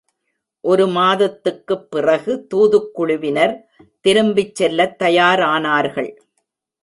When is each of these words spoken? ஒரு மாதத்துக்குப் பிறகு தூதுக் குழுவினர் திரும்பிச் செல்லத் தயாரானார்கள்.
ஒரு 0.63 0.87
மாதத்துக்குப் 0.87 1.91
பிறகு 1.91 2.47
தூதுக் 2.47 2.89
குழுவினர் 2.93 3.53
திரும்பிச் 4.01 4.55
செல்லத் 4.55 5.01
தயாரானார்கள். 5.01 6.11